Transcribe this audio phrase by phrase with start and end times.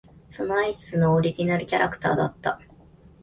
[0.31, 2.59] そのアイスのオリジナルのキャラクターだった。